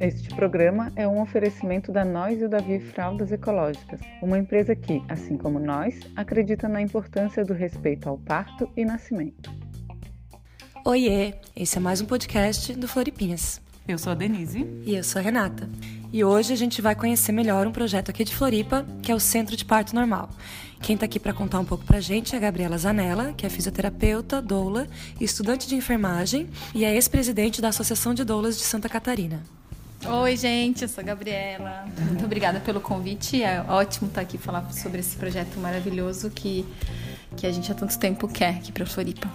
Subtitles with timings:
[0.00, 5.02] Este programa é um oferecimento da Nós e o Davi Fraldas Ecológicas, uma empresa que,
[5.08, 9.52] assim como nós, acredita na importância do respeito ao parto e nascimento.
[10.84, 13.60] Oiê, esse é mais um podcast do Floripinhas.
[13.88, 14.66] Eu sou a Denise.
[14.84, 15.66] E eu sou a Renata.
[16.12, 19.18] E hoje a gente vai conhecer melhor um projeto aqui de Floripa, que é o
[19.18, 20.28] Centro de Parto Normal.
[20.82, 23.46] Quem está aqui para contar um pouco para a gente é a Gabriela Zanella, que
[23.46, 24.86] é fisioterapeuta, doula,
[25.18, 29.42] estudante de enfermagem e é ex-presidente da Associação de Doulas de Santa Catarina.
[30.06, 31.86] Oi, gente, eu sou a Gabriela.
[31.98, 33.42] Muito obrigada pelo convite.
[33.42, 36.62] É ótimo estar aqui falar sobre esse projeto maravilhoso que,
[37.38, 39.28] que a gente há tanto tempo quer aqui para Floripa.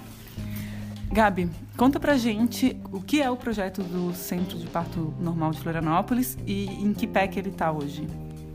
[1.13, 5.59] Gabi, conta pra gente o que é o projeto do Centro de Parto Normal de
[5.59, 8.07] Florianópolis e em que pé que ele está hoje.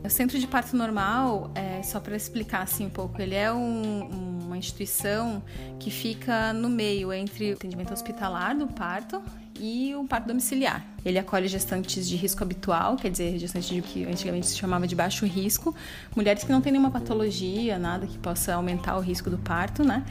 [0.03, 4.41] O Centro de Parto Normal, é, só para explicar assim um pouco, ele é um,
[4.45, 5.41] uma instituição
[5.79, 9.21] que fica no meio entre o atendimento hospitalar do parto
[9.57, 10.85] e o parto domiciliar.
[11.05, 14.95] Ele acolhe gestantes de risco habitual, quer dizer, gestantes de que antigamente se chamava de
[14.95, 15.75] baixo risco,
[16.15, 20.03] mulheres que não têm nenhuma patologia, nada que possa aumentar o risco do parto, né?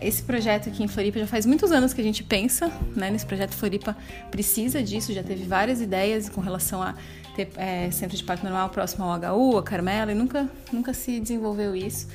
[0.00, 3.10] Esse projeto aqui em Floripa já faz muitos anos que a gente pensa, né?
[3.10, 3.96] Nesse projeto Floripa
[4.30, 6.94] precisa disso, já teve várias ideias com relação a
[7.34, 11.20] ter é, centro de parto normal próximo ao HU, a Carmela, e nunca, nunca se
[11.20, 12.08] desenvolveu isso.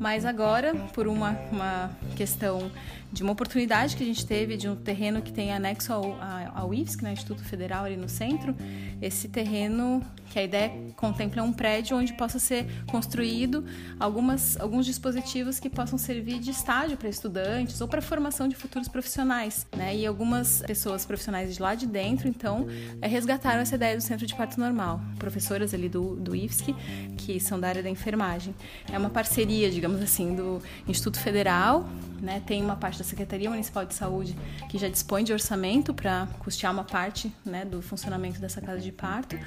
[0.00, 2.70] Mas agora, por uma, uma questão
[3.14, 6.18] de uma oportunidade que a gente teve de um terreno que tem anexo ao,
[6.52, 8.56] ao IFSC, né, Instituto Federal ali no centro,
[9.00, 13.64] esse terreno que a ideia contempla um prédio onde possa ser construído
[14.00, 18.88] algumas, alguns dispositivos que possam servir de estágio para estudantes ou para formação de futuros
[18.88, 19.94] profissionais, né?
[19.94, 22.66] E algumas pessoas profissionais de lá de dentro, então,
[23.00, 26.74] é, resgataram essa ideia do centro de parto normal, professoras ali do, do IFSC,
[27.16, 28.52] que são da área da enfermagem.
[28.92, 31.88] É uma parceria, digamos assim, do Instituto Federal,
[32.24, 32.42] né?
[32.44, 34.36] Tem uma parte da Secretaria Municipal de Saúde
[34.68, 38.90] que já dispõe de orçamento para custear uma parte, né, do funcionamento dessa casa de
[38.90, 39.38] parto.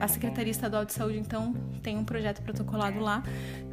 [0.00, 3.22] A Secretaria Estadual de Saúde, então, tem um projeto protocolado lá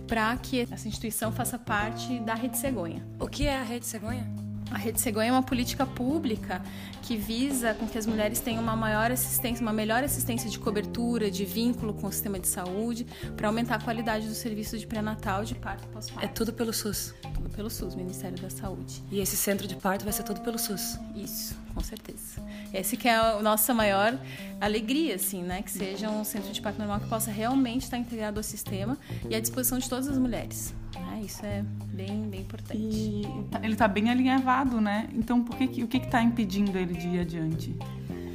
[0.08, 3.06] para que essa instituição faça parte da Rede Cegonha.
[3.19, 4.49] O que é a Rede Cegonha?
[4.72, 6.62] A Rede Cegonha é uma política pública
[7.02, 11.31] que visa com que as mulheres tenham uma maior assistência, uma melhor assistência de cobertura,
[11.31, 15.44] de vínculo com o sistema de saúde, para aumentar a qualidade do serviço de pré-natal,
[15.44, 16.24] de parto e pós-parto.
[16.24, 17.16] É tudo pelo SUS?
[17.34, 19.03] Tudo pelo SUS, Ministério da Saúde.
[19.12, 21.00] E esse centro de parto vai ser tudo pelo SUS?
[21.16, 22.40] Isso, com certeza.
[22.72, 24.16] Esse que é a nossa maior
[24.62, 25.63] alegria, assim, né?
[25.63, 28.96] Que seja um centro de parto normal que possa realmente estar integrado ao sistema
[29.28, 30.75] e à disposição de todas as mulheres.
[30.95, 31.22] Né?
[31.25, 31.63] Isso é
[31.94, 32.79] bem, bem importante.
[32.81, 35.09] E tá, ele está bem alinhavado, né?
[35.13, 37.75] Então, por que, o que está impedindo ele de ir adiante?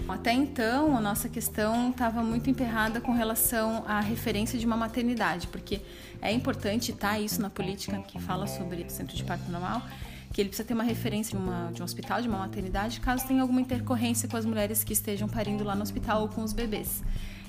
[0.09, 5.47] Até então, a nossa questão estava muito emperrada com relação à referência de uma maternidade,
[5.47, 5.81] porque
[6.21, 9.83] é importante estar isso na política que fala sobre o centro de parto normal,
[10.31, 13.27] que ele precisa ter uma referência de, uma, de um hospital, de uma maternidade, caso
[13.27, 16.53] tenha alguma intercorrência com as mulheres que estejam parindo lá no hospital ou com os
[16.53, 17.03] bebês.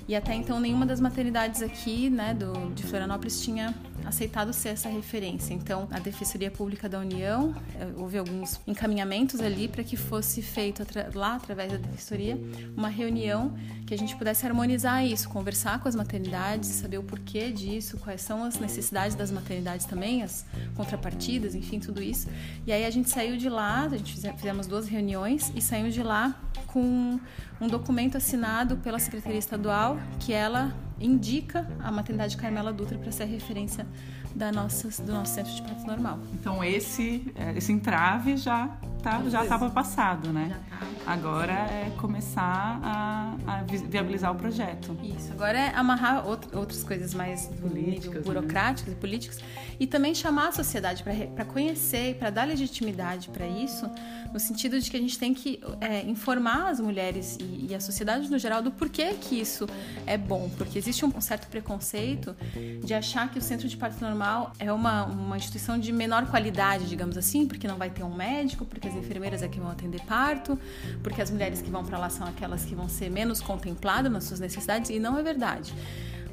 [0.08, 3.74] E até então nenhuma das maternidades aqui, né, do, de Florianópolis tinha
[4.04, 5.52] aceitado ser essa referência.
[5.52, 10.86] Então, a Defensoria Pública da União, eh, houve alguns encaminhamentos ali para que fosse feito
[11.14, 12.38] lá, através da Defensoria,
[12.76, 13.52] uma reunião
[13.84, 18.20] que a gente pudesse harmonizar isso, conversar com as maternidades, saber o porquê disso, quais
[18.20, 20.46] são as necessidades das maternidades também, as
[20.76, 22.28] contrapartidas, enfim, tudo isso.
[22.64, 26.02] E aí a gente saiu de lá, a gente fizemos duas reuniões e saímos de
[26.02, 27.18] lá com
[27.60, 33.24] um documento assinado pela Secretaria Estadual que ela indica a maternidade Carmela Dutra para ser
[33.24, 33.86] a referência
[34.34, 36.18] da nossa, do nosso centro de parto normal.
[36.34, 40.48] Então esse, é, esse entrave já tá, já estava passado, né?
[40.50, 40.86] Já tá.
[41.06, 44.98] Agora é começar a, a, viabilizar o projeto.
[45.02, 45.32] Isso.
[45.32, 48.20] Agora é amarrar outro, outras coisas mais políticas, né?
[48.22, 48.98] burocráticas né?
[48.98, 49.40] e políticas
[49.78, 53.88] e também chamar a sociedade para conhecer e para dar legitimidade para isso,
[54.32, 57.80] no sentido de que a gente tem que é, informar as mulheres e, e, a
[57.80, 59.68] sociedade no geral do porquê que isso
[60.06, 62.34] é bom, porque existe um, um certo preconceito
[62.82, 66.88] de achar que o centro de parto normal é uma, uma instituição de menor qualidade,
[66.88, 70.00] digamos assim, porque não vai ter um médico, porque as enfermeiras é que vão atender
[70.02, 70.58] parto,
[71.02, 74.24] porque as mulheres que vão para lá são aquelas que vão ser menos contempladas nas
[74.24, 75.74] suas necessidades, e não é verdade.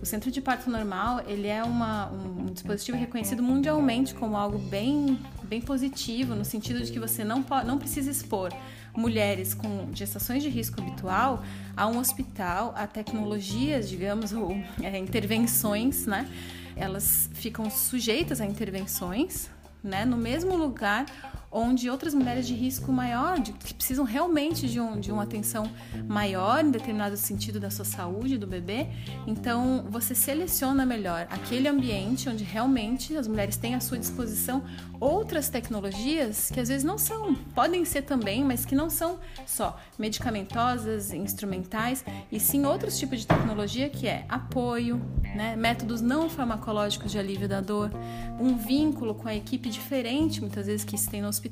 [0.03, 5.17] O centro de parto normal ele é uma, um dispositivo reconhecido mundialmente como algo bem,
[5.45, 8.51] bem positivo, no sentido de que você não, pode, não precisa expor
[8.93, 11.41] mulheres com gestações de risco habitual
[11.75, 14.51] a um hospital, a tecnologias, digamos, ou
[14.81, 16.27] é, intervenções, né?
[16.75, 19.49] Elas ficam sujeitas a intervenções,
[19.81, 20.03] né?
[20.03, 21.05] No mesmo lugar
[21.53, 25.69] onde outras mulheres de risco maior, de, que precisam realmente de, um, de uma atenção
[26.07, 28.87] maior em determinado sentido da sua saúde do bebê,
[29.27, 34.63] então você seleciona melhor aquele ambiente onde realmente as mulheres têm à sua disposição
[34.99, 39.79] outras tecnologias que às vezes não são, podem ser também, mas que não são só
[39.99, 44.99] medicamentosas, instrumentais, e sim outros tipos de tecnologia que é apoio,
[45.35, 47.91] né, métodos não farmacológicos de alívio da dor,
[48.39, 51.42] um vínculo com a equipe diferente, muitas vezes que se tem no hospital.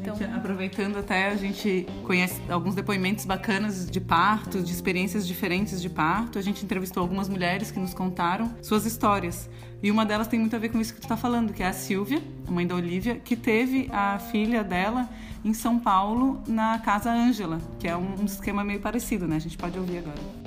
[0.00, 5.90] Então, aproveitando até a gente conhece alguns depoimentos bacanas de parto, de experiências diferentes de
[5.90, 6.38] parto.
[6.38, 9.48] A gente entrevistou algumas mulheres que nos contaram suas histórias.
[9.82, 11.66] E uma delas tem muito a ver com isso que tu está falando, que é
[11.66, 15.08] a Silvia, a mãe da Olivia, que teve a filha dela
[15.44, 19.36] em São Paulo na Casa Ângela, que é um esquema meio parecido, né?
[19.36, 20.39] A gente pode ouvir agora.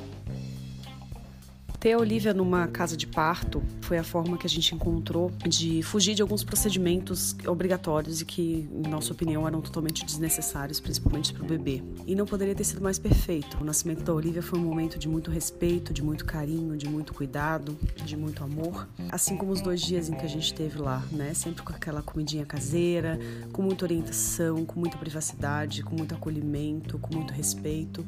[1.84, 5.84] Ter a Olivia numa casa de parto foi a forma que a gente encontrou de
[5.84, 11.44] fugir de alguns procedimentos obrigatórios e que, em nossa opinião, eram totalmente desnecessários, principalmente para
[11.44, 11.84] o bebê.
[12.08, 13.58] E não poderia ter sido mais perfeito.
[13.60, 17.14] O nascimento da Olivia foi um momento de muito respeito, de muito carinho, de muito
[17.14, 18.88] cuidado, de muito amor.
[19.12, 21.34] Assim como os dois dias em que a gente esteve lá, né?
[21.34, 23.20] Sempre com aquela comidinha caseira,
[23.52, 28.06] com muita orientação, com muita privacidade, com muito acolhimento, com muito respeito.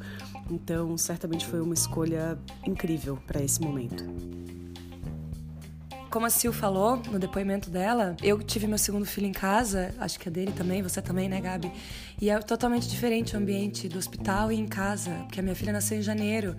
[0.50, 4.06] Então, certamente foi uma escolha incrível para esse momento.
[6.16, 10.18] Como a Sil falou no depoimento dela, eu tive meu segundo filho em casa, acho
[10.18, 11.70] que é dele também, você também, né, Gabi?
[12.22, 15.74] E é totalmente diferente o ambiente do hospital e em casa, porque a minha filha
[15.74, 16.56] nasceu em janeiro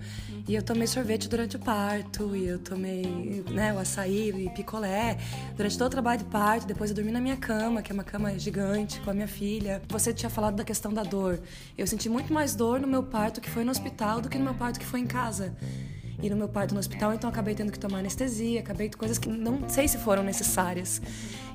[0.47, 5.17] e eu tomei sorvete durante o parto, e eu tomei né, o açaí e picolé
[5.55, 6.67] durante todo o trabalho de parto.
[6.67, 9.81] Depois eu dormi na minha cama, que é uma cama gigante, com a minha filha.
[9.89, 11.39] Você tinha falado da questão da dor.
[11.75, 14.43] Eu senti muito mais dor no meu parto que foi no hospital do que no
[14.43, 15.55] meu parto que foi em casa
[16.21, 19.29] e no meu parto no hospital, então acabei tendo que tomar anestesia, acabei coisas que
[19.29, 21.01] não sei se foram necessárias.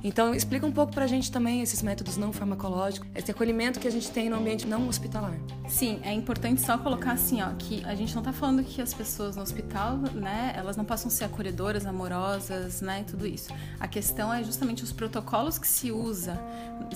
[0.05, 3.91] Então, explica um pouco pra gente também esses métodos não farmacológicos, esse acolhimento que a
[3.91, 5.39] gente tem no ambiente não hospitalar.
[5.69, 8.93] Sim, é importante só colocar assim, ó, que a gente não tá falando que as
[8.93, 13.53] pessoas no hospital, né, elas não possam ser acolhedoras, amorosas, né, e tudo isso.
[13.79, 16.37] A questão é justamente os protocolos que se usa,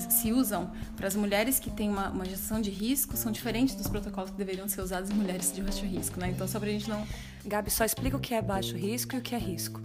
[0.09, 3.87] se usam para as mulheres que têm uma, uma gestação de risco são diferentes dos
[3.87, 6.29] protocolos que deveriam ser usados em mulheres de baixo risco, né?
[6.29, 7.05] Então, só pra gente não
[7.47, 9.81] Gabi, só explica o que é baixo risco e o que é risco.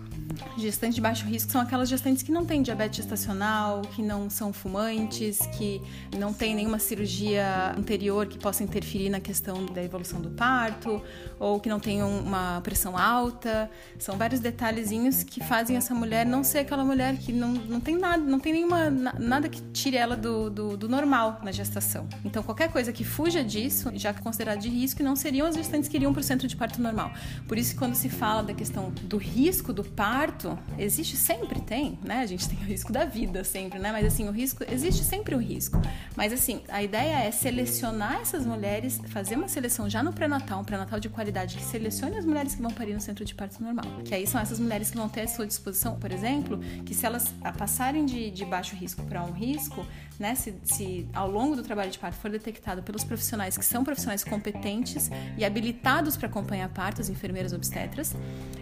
[0.57, 4.53] Gestantes de baixo risco são aquelas gestantes que não têm diabetes gestacional, que não são
[4.53, 5.81] fumantes, que
[6.17, 11.03] não têm nenhuma cirurgia anterior que possa interferir na questão da evolução do parto,
[11.39, 13.71] ou que não tenham uma pressão alta.
[13.99, 17.97] São vários detalhezinhos que fazem essa mulher não ser aquela mulher que não, não tem
[17.97, 22.09] nada, não tem nenhuma nada que tire ela do, do, do normal na gestação.
[22.25, 25.97] Então qualquer coisa que fuja disso já é de risco não seriam as gestantes que
[25.97, 27.13] iriam para o centro de parto normal.
[27.47, 31.99] Por isso quando se fala da questão do risco do parto parto existe sempre tem,
[32.05, 32.21] né?
[32.21, 33.91] A gente tem o risco da vida sempre, né?
[33.91, 35.81] Mas assim, o risco existe sempre o risco.
[36.15, 40.65] Mas assim, a ideia é selecionar essas mulheres, fazer uma seleção já no pré-natal, um
[40.65, 43.85] pré-natal de qualidade que selecione as mulheres que vão parir no centro de parto normal.
[44.05, 47.05] Que aí são essas mulheres que vão ter à sua disposição, por exemplo, que se
[47.05, 49.85] elas passarem de, de baixo risco para um risco,
[50.19, 50.35] né?
[50.35, 54.23] Se, se ao longo do trabalho de parto for detectado pelos profissionais que são profissionais
[54.23, 58.15] competentes e habilitados para acompanhar partos, enfermeiras obstetras,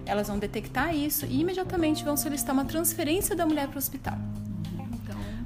[0.07, 4.19] elas vão detectar isso e imediatamente vão solicitar uma transferência da mulher para o hospital.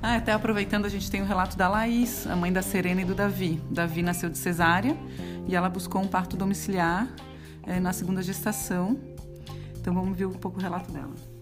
[0.03, 3.05] Ah, até aproveitando, a gente tem o relato da Laís, a mãe da Serena e
[3.07, 3.59] do Davi.
[3.71, 4.95] Davi nasceu de cesárea
[5.49, 7.09] e ela buscou um parto domiciliar
[7.63, 9.01] é, na segunda gestação.
[9.81, 11.34] Então vamos ver um pouco o relato dela.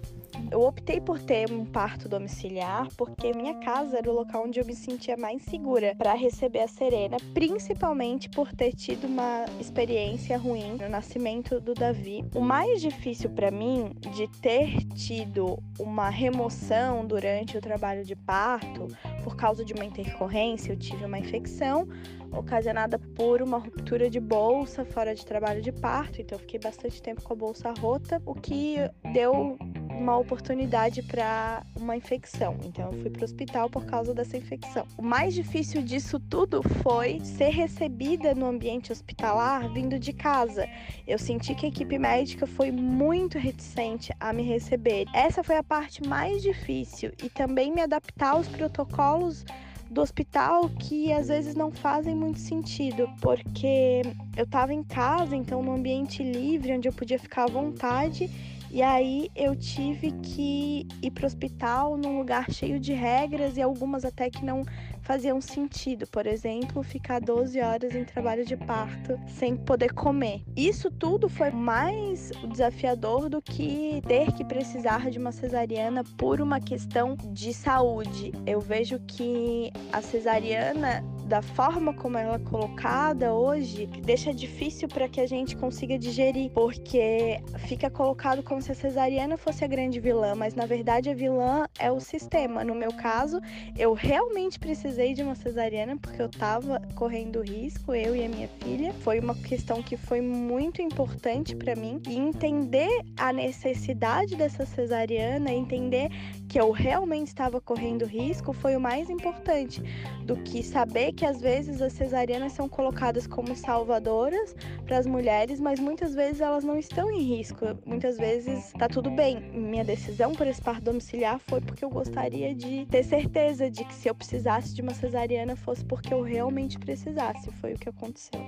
[0.50, 4.66] Eu optei por ter um parto domiciliar porque minha casa era o local onde eu
[4.66, 10.76] me sentia mais segura para receber a Serena, principalmente por ter tido uma experiência ruim
[10.80, 12.24] no nascimento do Davi.
[12.34, 18.88] O mais difícil para mim de ter tido uma remoção durante o trabalho de parto
[19.24, 21.88] por causa de uma intercorrência, eu tive uma infecção
[22.32, 27.00] ocasionada por uma ruptura de bolsa fora de trabalho de parto, então eu fiquei bastante
[27.00, 28.76] tempo com a bolsa rota, o que
[29.12, 29.58] deu
[29.98, 32.56] uma oportunidade para uma infecção.
[32.64, 34.86] Então eu fui para o hospital por causa dessa infecção.
[34.96, 40.68] O mais difícil disso tudo foi ser recebida no ambiente hospitalar vindo de casa.
[41.06, 45.06] Eu senti que a equipe médica foi muito reticente a me receber.
[45.12, 49.44] Essa foi a parte mais difícil e também me adaptar aos protocolos
[49.92, 54.02] do hospital que às vezes não fazem muito sentido, porque
[54.36, 58.30] eu estava em casa, então no ambiente livre, onde eu podia ficar à vontade,
[58.72, 63.62] e aí eu tive que ir para o hospital num lugar cheio de regras e
[63.62, 64.64] algumas até que não
[65.02, 66.06] faziam sentido.
[66.06, 70.42] Por exemplo, ficar 12 horas em trabalho de parto sem poder comer.
[70.56, 76.60] Isso tudo foi mais desafiador do que ter que precisar de uma cesariana por uma
[76.60, 78.32] questão de saúde.
[78.46, 85.08] Eu vejo que a cesariana da forma como ela é colocada hoje, deixa difícil para
[85.08, 89.98] que a gente consiga digerir, porque fica colocado como se a cesariana fosse a grande
[89.98, 92.62] vilã, mas na verdade a vilã é o sistema.
[92.64, 93.40] No meu caso,
[93.78, 94.58] eu realmente
[94.92, 98.92] precisei de uma cesariana porque eu estava correndo risco, eu e a minha filha.
[99.00, 105.50] Foi uma questão que foi muito importante para mim e entender a necessidade dessa cesariana,
[105.50, 106.10] entender
[106.52, 109.82] que eu realmente estava correndo risco foi o mais importante
[110.26, 114.54] do que saber que às vezes as cesarianas são colocadas como salvadoras
[114.84, 117.64] para as mulheres, mas muitas vezes elas não estão em risco.
[117.86, 119.40] Muitas vezes tá tudo bem.
[119.50, 123.94] Minha decisão por esse parto domiciliar foi porque eu gostaria de ter certeza de que
[123.94, 127.50] se eu precisasse de uma cesariana fosse porque eu realmente precisasse.
[127.62, 128.38] Foi o que aconteceu.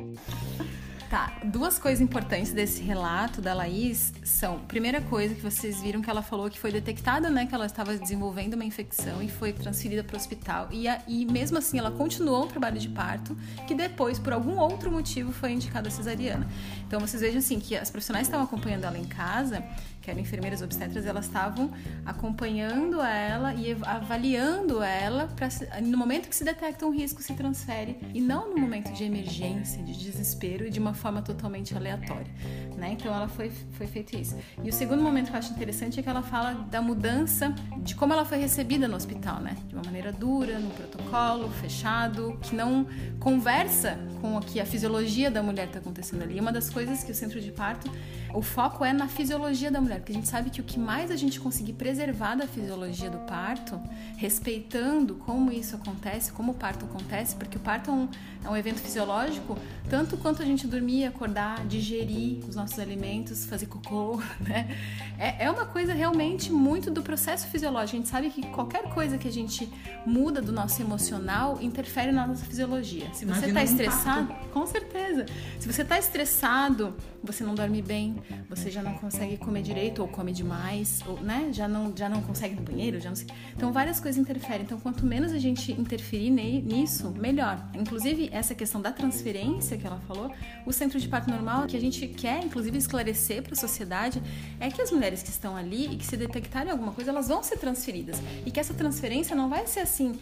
[1.15, 6.11] Tá, duas coisas importantes desse relato da Laís são, primeira coisa que vocês viram que
[6.11, 10.03] ela falou que foi detectada, né, que ela estava desenvolvendo uma infecção e foi transferida
[10.03, 13.37] para o hospital e, a, e mesmo assim ela continuou o trabalho de parto,
[13.69, 16.49] que depois por algum outro motivo foi indicada cesariana.
[16.85, 19.63] Então vocês vejam assim que as profissionais estavam acompanhando ela em casa
[20.05, 21.71] que eram enfermeiras obstetras, elas estavam
[22.05, 25.49] acompanhando ela e avaliando ela para
[25.81, 29.83] no momento que se detecta um risco se transfere e não no momento de emergência,
[29.83, 32.31] de desespero e de uma forma totalmente aleatória,
[32.77, 32.93] né?
[32.93, 34.37] Então ela foi foi feito isso.
[34.63, 37.95] E o segundo momento que eu acho interessante é que ela fala da mudança de
[37.95, 39.57] como ela foi recebida no hospital, né?
[39.69, 42.87] De uma maneira dura, no protocolo fechado, que não
[43.19, 46.39] conversa com o que a fisiologia da mulher está acontecendo ali.
[46.39, 47.91] Uma das coisas que o centro de parto,
[48.35, 51.11] o foco é na fisiologia da mulher porque a gente sabe que o que mais
[51.11, 53.81] a gente conseguir preservar da fisiologia do parto,
[54.17, 58.09] respeitando como isso acontece, como o parto acontece, porque o parto é um,
[58.45, 59.57] é um evento fisiológico,
[59.89, 64.77] tanto quanto a gente dormir, acordar, digerir os nossos alimentos, fazer cocô, né?
[65.17, 67.97] É, é uma coisa realmente muito do processo fisiológico.
[67.97, 69.73] A gente sabe que qualquer coisa que a gente
[70.05, 73.07] muda do nosso emocional interfere na nossa fisiologia.
[73.15, 75.25] Se você está estressado, com certeza.
[75.61, 78.17] Se você está estressado, você não dorme bem,
[78.49, 81.51] você já não consegue comer direito ou come demais, ou, né?
[81.53, 83.27] Já não, já não consegue no banheiro, já não sei.
[83.57, 84.63] Então várias coisas interferem.
[84.63, 87.69] Então quanto menos a gente interferir nisso, melhor.
[87.75, 90.31] Inclusive essa questão da transferência que ela falou,
[90.67, 94.23] o centro de parto normal que a gente quer inclusive esclarecer para a sociedade
[94.61, 97.43] é que as mulheres que estão ali e que se detectarem alguma coisa, elas vão
[97.43, 100.19] ser transferidas e que essa transferência não vai ser assim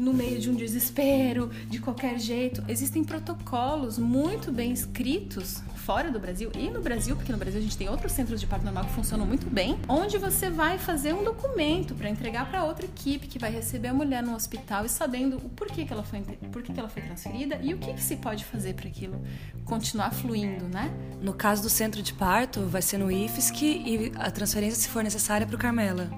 [0.00, 2.64] no meio de um desespero, de qualquer jeito.
[2.66, 7.62] Existem protocolos muito bem escritos fora do Brasil e no Brasil, porque no Brasil a
[7.62, 11.12] gente tem outros centros de parto normal que funcionam muito bem, onde você vai fazer
[11.12, 14.88] um documento para entregar para outra equipe que vai receber a mulher no hospital e
[14.88, 18.02] sabendo o porquê que ela foi, por que ela foi transferida e o que, que
[18.02, 19.20] se pode fazer para aquilo
[19.64, 20.90] continuar fluindo, né?
[21.20, 25.02] No caso do centro de parto, vai ser no IFSC e a transferência, se for
[25.02, 26.10] necessária, para o Carmela,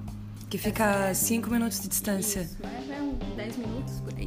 [0.48, 2.40] que fica a 5 minutos de distância.
[2.40, 2.81] Isso, é, é
[3.36, 4.21] 10 minutos por aí.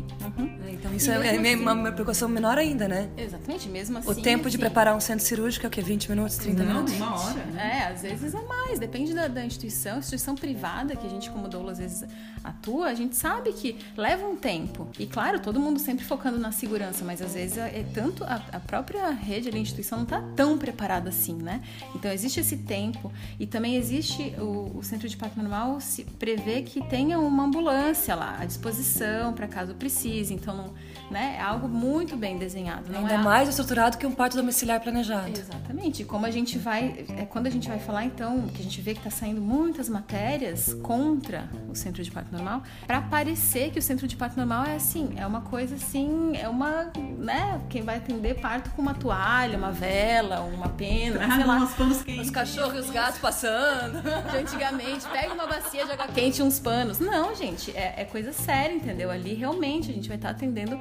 [0.95, 3.09] Isso é, é assim, uma precaução menor ainda, né?
[3.17, 4.09] Exatamente, mesmo assim.
[4.09, 5.81] O tempo de preparar um centro cirúrgico é o quê?
[5.81, 6.93] 20 minutos, 30 Não, minutos?
[6.95, 7.45] Uma hora.
[7.57, 9.99] É, às vezes é mais, depende da, da instituição.
[9.99, 12.03] Instituição privada, que a gente, como doula, às vezes
[12.43, 14.87] atua, a gente sabe que leva um tempo.
[14.99, 18.41] E claro, todo mundo sempre focando na segurança, mas às vezes é, é tanto a,
[18.51, 21.61] a, própria rede, a instituição não está tão preparada assim, né?
[21.95, 26.61] Então existe esse tempo e também existe o, o centro de parto normal se prevê
[26.61, 30.33] que tenha uma ambulância lá à disposição para caso precise.
[30.33, 30.73] Então, não,
[31.09, 32.95] né, é algo muito bem desenhado.
[32.95, 35.29] Ainda é mais estruturado que um parto domiciliar planejado.
[35.29, 36.01] Exatamente.
[36.01, 38.81] E como a gente vai, é quando a gente vai falar então, que a gente
[38.81, 43.79] vê que está saindo muitas matérias contra o centro de parto normal, para parecer que
[43.79, 47.81] o centro de parto normal é assim, é uma coisa assim, é uma, né, quem
[47.81, 52.75] vai atender parto com uma toalha, uma vela, uma pena, ah, sei lá, os cachorros
[52.75, 54.01] e os gatos passando.
[54.31, 56.99] De antigamente, pega uma bacia de água quente e uns panos.
[56.99, 59.11] Não, gente, é, é coisa séria, entendeu?
[59.11, 60.79] Ali realmente a gente vai estar tá atendendo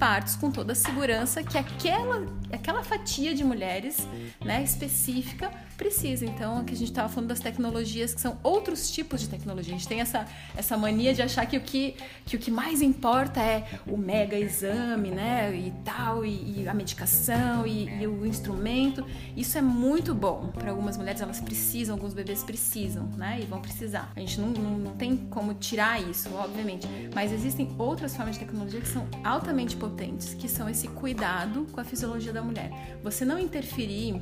[0.00, 4.08] partos com toda a segurança que aquela, aquela fatia de mulheres
[4.42, 6.26] né, específica precisa.
[6.26, 9.74] Então, aqui a gente estava falando das tecnologias que são outros tipos de tecnologia.
[9.74, 12.82] A gente tem essa, essa mania de achar que o que, que o que mais
[12.82, 15.54] importa é o mega exame, né?
[15.54, 19.04] E tal, e, e a medicação e, e, o instrumento.
[19.34, 20.48] Isso é muito bom.
[20.48, 23.38] Para algumas mulheres, elas precisam, alguns bebês precisam, né?
[23.42, 24.12] E vão precisar.
[24.14, 26.86] A gente não, não, não tem como tirar isso, obviamente.
[27.14, 31.80] Mas existem outras formas de tecnologia que são altamente potentes, que são esse cuidado com
[31.80, 32.98] a fisiologia da mulher.
[33.02, 34.20] Você não interferir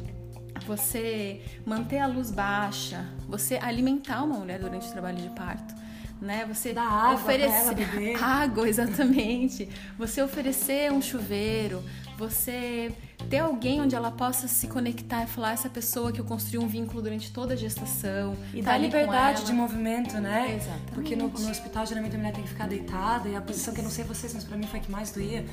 [0.66, 5.74] você manter a luz baixa, você alimentar uma mulher durante o trabalho de parto.
[6.20, 6.44] né?
[6.52, 9.68] Você Dá água oferecer água, exatamente.
[9.96, 11.82] Você oferecer um chuveiro,
[12.18, 12.92] você
[13.30, 16.66] ter alguém onde ela possa se conectar e falar essa pessoa que eu construí um
[16.66, 20.56] vínculo durante toda a gestação E tá com liberdade de movimento, né?
[20.56, 20.92] Exatamente.
[20.92, 23.80] Porque no, no hospital geralmente a mulher tem que ficar deitada e a posição que
[23.80, 25.44] eu não sei vocês, mas pra mim foi a que mais doía.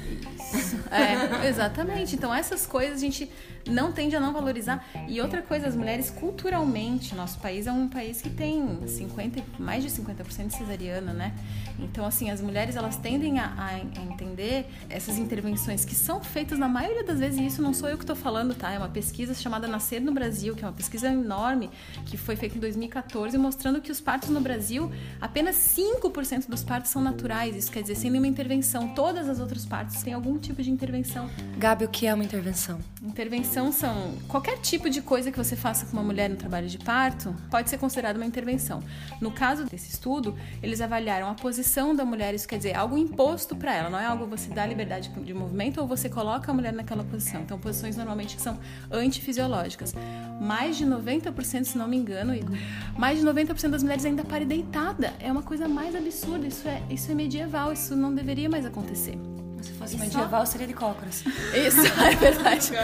[0.92, 2.16] É, exatamente.
[2.16, 3.30] Então essas coisas a gente
[3.68, 4.86] não tende a não valorizar.
[5.08, 9.44] E outra coisa, as mulheres culturalmente, nosso país é um país que tem 50, e-
[9.62, 11.34] mais de 50% de cesariana, né?
[11.80, 16.68] Então assim, as mulheres elas tendem a, a entender essas intervenções que são feitas na
[16.68, 18.72] maioria das vezes, e isso não sou eu que estou falando, tá?
[18.72, 21.70] É uma pesquisa chamada Nascer no Brasil, que é uma pesquisa enorme,
[22.06, 26.92] que foi feita em 2014, mostrando que os partos no Brasil, apenas 5% dos partos
[26.92, 27.56] são naturais.
[27.56, 28.90] Isso quer dizer, sem nenhuma intervenção.
[28.90, 31.30] Todas as outras partes têm algum tipo de intervenção.
[31.58, 32.80] Gabi, o que é uma intervenção?
[33.02, 36.78] Intervenção são qualquer tipo de coisa que você faça com uma mulher no trabalho de
[36.78, 38.84] parto pode ser considerado uma intervenção.
[39.22, 43.56] No caso desse estudo, eles avaliaram a posição da mulher, isso quer dizer, algo imposto
[43.56, 46.74] para ela, não é algo você dá liberdade de movimento ou você coloca a mulher
[46.74, 47.42] naquela posição.
[47.42, 48.58] Então, posições normalmente que são
[48.92, 49.94] antifisiológicas.
[50.40, 52.58] Mais de 90%, se não me engano, Igor,
[52.98, 55.14] mais de 90% das mulheres ainda parem deitada.
[55.20, 59.18] É uma coisa mais absurda, isso é, isso é medieval, isso não deveria mais acontecer.
[59.62, 61.24] Se fosse E só- medieval, seria de cócoras.
[61.56, 62.76] Isso, é verdade.
[62.76, 62.84] É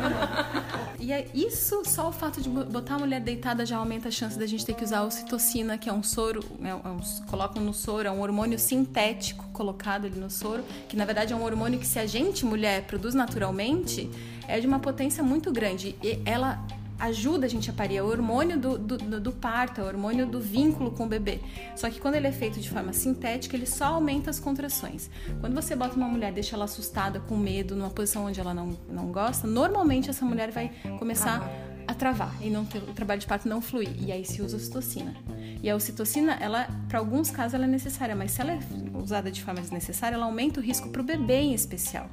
[0.00, 0.62] verdade.
[1.00, 4.10] E é isso, só o fato de bo- botar a mulher deitada já aumenta a
[4.12, 7.00] chance da gente ter que usar a ocitocina, que é um soro, né, é um-
[7.26, 11.36] colocam no soro, é um hormônio sintético colocado ali no soro, que na verdade é
[11.36, 14.08] um hormônio que se a gente, mulher, produz naturalmente,
[14.46, 15.96] é de uma potência muito grande.
[16.02, 16.64] E ela
[17.06, 20.24] ajuda a gente a parir, é o hormônio do, do, do- parto, é o hormônio
[20.26, 21.40] do vínculo com o bebê.
[21.74, 25.10] Só que quando ele é feito de forma sintética, ele só aumenta as contrações.
[25.40, 28.76] Quando você bota uma mulher, deixa ela assustada, com medo, numa posição onde ela não,
[28.88, 31.40] não gosta, normalmente essa mulher vai começar
[31.88, 33.90] a travar e não ter, o trabalho de parto não fluir.
[33.98, 35.14] E aí se usa ocitocina.
[35.60, 38.58] E a ocitocina, ela, para alguns casos, ela é necessária, mas se ela é
[38.94, 42.08] usada de forma desnecessária, ela aumenta o risco para o bebê em especial.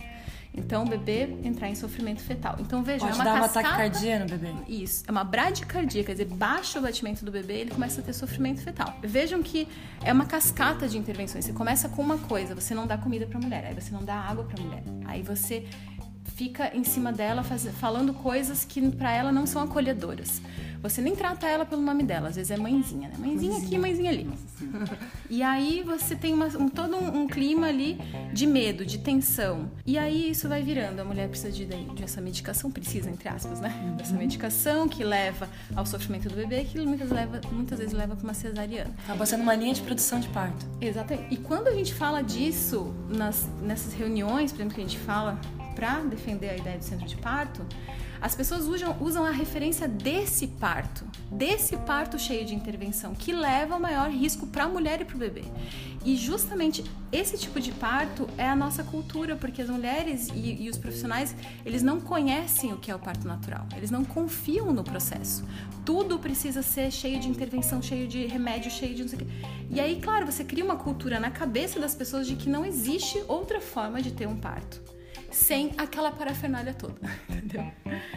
[0.53, 2.56] Então, o bebê entrar em sofrimento fetal.
[2.60, 3.68] Então, veja, Pode é uma dar uma cascata...
[3.68, 4.53] taquicardia no bebê.
[4.68, 8.13] Isso, é uma bradicardia, quer dizer, baixa o batimento do bebê, ele começa a ter
[8.13, 8.94] sofrimento fetal.
[9.01, 9.68] Vejam que
[10.03, 11.46] é uma cascata de intervenções.
[11.46, 14.15] Você começa com uma coisa, você não dá comida para mulher, aí você não dá
[14.15, 15.65] água para mulher, aí você
[16.36, 20.41] fica em cima dela faz- falando coisas que para ela não são acolhedoras.
[20.81, 23.15] Você nem trata ela pelo nome dela, às vezes é mãezinha, né?
[23.19, 24.29] Mãezinha aqui, mãezinha ali.
[25.29, 28.00] E aí você tem uma- um- todo um, um clima ali
[28.33, 29.69] de medo, de tensão.
[29.86, 31.01] E aí isso vai virando.
[31.01, 33.93] A mulher precisa de, de essa medicação, precisa, entre aspas, né?
[33.97, 38.23] Dessa medicação que leva ao sofrimento do bebê, que muitas, leva, muitas vezes leva para
[38.23, 38.91] uma cesariana.
[39.04, 40.65] Acaba sendo uma linha de produção de parto.
[40.80, 41.34] Exatamente.
[41.34, 45.38] E quando a gente fala disso nas, nessas reuniões, por exemplo, que a gente fala
[45.80, 47.65] para defender a ideia do centro de parto,
[48.22, 53.76] as pessoas usam, usam a referência desse parto, desse parto cheio de intervenção, que leva
[53.76, 55.46] ao maior risco para a mulher e para o bebê.
[56.04, 60.70] E justamente esse tipo de parto é a nossa cultura, porque as mulheres e, e
[60.70, 61.34] os profissionais,
[61.65, 65.46] eles não conhecem o que é o parto natural, eles não confiam no processo.
[65.86, 69.28] Tudo precisa ser cheio de intervenção, cheio de remédio, cheio de não sei o quê.
[69.70, 73.24] E aí, claro, você cria uma cultura na cabeça das pessoas de que não existe
[73.30, 74.98] outra forma de ter um parto
[75.32, 77.65] sem aquela parafernália toda, entendeu?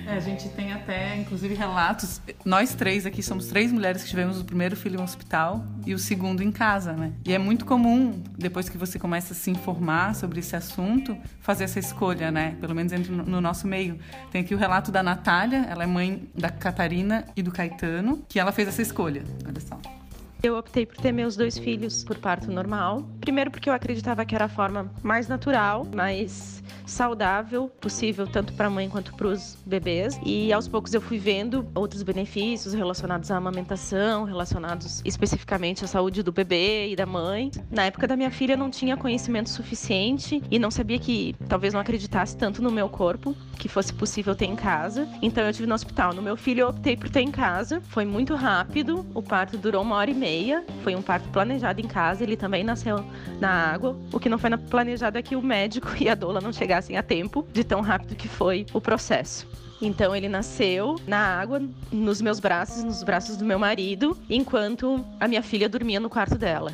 [0.07, 2.21] É, a gente tem até, inclusive, relatos.
[2.45, 5.99] Nós três aqui somos três mulheres que tivemos o primeiro filho no hospital e o
[5.99, 7.13] segundo em casa, né?
[7.25, 11.65] E é muito comum, depois que você começa a se informar sobre esse assunto, fazer
[11.65, 12.57] essa escolha, né?
[12.61, 13.99] Pelo menos entre no nosso meio.
[14.31, 18.39] Tem aqui o relato da Natália, ela é mãe da Catarina e do Caetano, que
[18.39, 19.23] ela fez essa escolha.
[19.47, 20.02] Olha só.
[20.43, 23.09] Eu optei por ter meus dois filhos por parto normal.
[23.21, 28.67] Primeiro porque eu acreditava que era a forma mais natural, mais saudável possível tanto para
[28.67, 30.19] a mãe quanto para os bebês.
[30.27, 36.25] E aos poucos eu fui vendo outros benefícios relacionados à amamentação, relacionados especificamente à saúde
[36.25, 37.53] do bebê e da mãe.
[37.71, 41.73] Na época da minha filha eu não tinha conhecimento suficiente e não sabia que talvez
[41.73, 45.09] não acreditasse tanto no meu corpo que fosse possível ter em casa.
[45.23, 46.13] Então eu tive no hospital.
[46.13, 47.81] No meu filho eu optei por ter em casa.
[47.81, 49.07] Foi muito rápido.
[49.15, 50.32] O parto durou uma hora e meia.
[50.83, 52.23] Foi um parto planejado em casa.
[52.23, 53.05] Ele também nasceu
[53.41, 53.97] na água.
[54.13, 57.03] O que não foi planejado é que o médico e a doula não chegassem a
[57.03, 59.47] tempo de tão rápido que foi o processo.
[59.81, 65.27] Então ele nasceu na água, nos meus braços, nos braços do meu marido, enquanto a
[65.27, 66.73] minha filha dormia no quarto dela.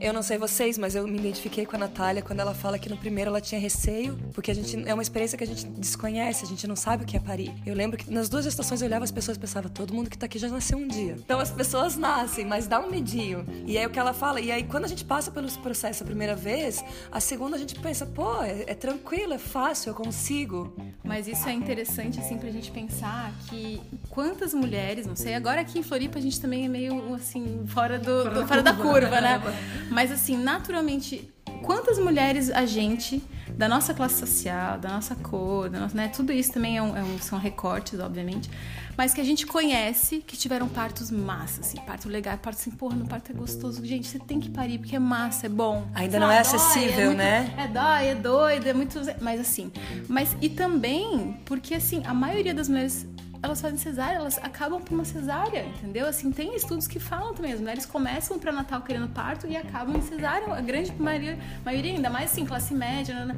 [0.00, 2.88] Eu não sei vocês, mas eu me identifiquei com a Natália quando ela fala que
[2.88, 6.42] no primeiro ela tinha receio, porque a gente é uma experiência que a gente desconhece,
[6.42, 7.52] a gente não sabe o que é parir.
[7.66, 10.16] Eu lembro que nas duas estações eu olhava as pessoas e pensava, todo mundo que
[10.16, 11.16] tá aqui já nasceu um dia.
[11.18, 13.44] Então as pessoas nascem, mas dá um medinho.
[13.66, 16.06] E aí o que ela fala, e aí quando a gente passa pelo processo a
[16.06, 16.82] primeira vez,
[17.12, 20.74] a segunda a gente pensa, pô, é, é tranquilo, é fácil, eu consigo.
[21.04, 25.78] Mas isso é interessante, assim, pra gente pensar que quantas mulheres, não sei, agora aqui
[25.78, 28.62] em Floripa a gente também é meio, assim, fora, do, fora, do, da, fora curva,
[28.62, 29.89] da curva, né?
[29.90, 31.30] Mas assim, naturalmente,
[31.62, 33.22] quantas mulheres a gente,
[33.56, 36.96] da nossa classe social, da nossa cor, da nossa, né, tudo isso também é um,
[36.96, 38.48] é um, são recortes, obviamente,
[38.96, 42.94] mas que a gente conhece que tiveram partos massa, assim, parto legal, parto assim, porra,
[42.94, 43.84] no parto é gostoso.
[43.84, 45.86] Gente, você tem que parir porque é massa, é bom.
[45.94, 47.54] Ainda não é acessível, dói, é muito, né?
[47.56, 49.00] É dói, é doido, é muito.
[49.20, 49.72] Mas assim.
[50.06, 53.06] Mas e também porque, assim, a maioria das mulheres
[53.42, 56.06] elas fazem cesárea, elas acabam por uma cesárea, entendeu?
[56.06, 59.96] Assim, tem estudos que falam também, as mulheres começam o pré-natal querendo parto e acabam
[59.96, 63.34] em cesárea, a grande maioria, maioria ainda mais assim, classe média, né?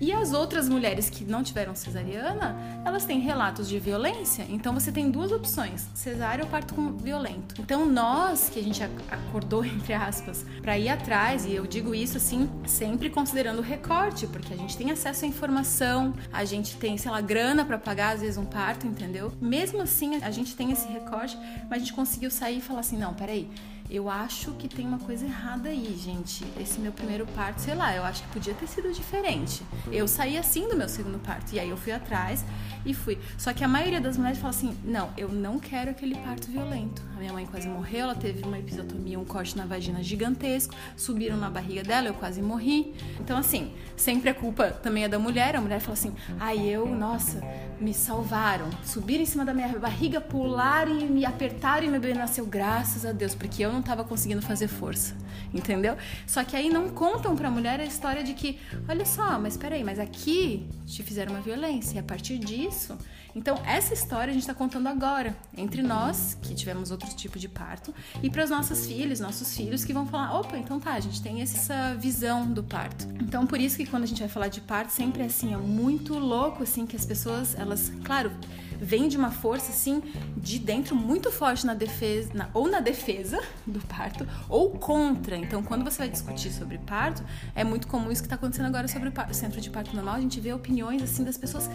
[0.00, 4.46] E as outras mulheres que não tiveram cesariana, elas têm relatos de violência.
[4.48, 7.60] Então você tem duas opções: cesárea ou parto violento.
[7.60, 12.16] Então nós, que a gente acordou, entre aspas, para ir atrás, e eu digo isso
[12.16, 16.96] assim, sempre considerando o recorte, porque a gente tem acesso à informação, a gente tem,
[16.96, 19.32] sei lá, grana para pagar às vezes um parto, entendeu?
[19.40, 21.36] Mesmo assim, a gente tem esse recorte,
[21.68, 23.50] mas a gente conseguiu sair e falar assim: não, peraí
[23.90, 26.44] eu acho que tem uma coisa errada aí, gente.
[26.60, 29.62] Esse meu primeiro parto, sei lá, eu acho que podia ter sido diferente.
[29.90, 31.52] Eu saí assim do meu segundo parto.
[31.52, 32.44] E aí eu fui atrás
[32.86, 33.18] e fui.
[33.36, 37.02] Só que a maioria das mulheres fala assim: não, eu não quero aquele parto violento.
[37.16, 41.36] A minha mãe quase morreu, ela teve uma episiotomia, um corte na vagina gigantesco, subiram
[41.36, 42.94] na barriga dela, eu quase morri.
[43.18, 45.56] Então, assim, sempre a culpa também é da mulher.
[45.56, 47.40] A mulher fala assim: ai, eu, nossa,
[47.80, 48.68] me salvaram.
[48.84, 53.06] Subiram em cima da minha barriga, pularam e me apertaram e meu bebê nasceu, graças
[53.06, 55.14] a Deus, porque eu não estava conseguindo fazer força,
[55.52, 55.96] entendeu?
[56.26, 59.56] Só que aí não contam para a mulher a história de que, olha só, mas
[59.56, 62.96] peraí, mas aqui te fizeram uma violência e a partir disso
[63.34, 67.48] então, essa história a gente está contando agora, entre nós, que tivemos outro tipo de
[67.48, 71.00] parto, e para os nossos filhos, nossos filhos, que vão falar: opa, então tá, a
[71.00, 73.06] gente tem essa visão do parto.
[73.20, 75.56] Então, por isso que quando a gente vai falar de parto, sempre é assim, é
[75.56, 78.32] muito louco, assim, que as pessoas, elas, claro,
[78.80, 80.02] vêm de uma força, assim,
[80.36, 85.36] de dentro muito forte na defesa, na, ou na defesa do parto, ou contra.
[85.36, 87.22] Então, quando você vai discutir sobre parto,
[87.54, 89.94] é muito comum isso que está acontecendo agora sobre o, parto, o centro de parto
[89.94, 91.68] normal, a gente vê opiniões, assim, das pessoas